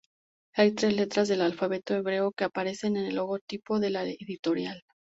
[0.55, 4.81] Hay tres letras del alfabeto hebreo que aparecen en el logotipo de la editorial.